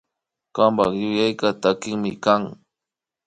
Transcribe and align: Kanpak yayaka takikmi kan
Kanpak 0.55 0.91
yayaka 1.01 1.47
takikmi 1.61 2.11
kan 2.23 2.43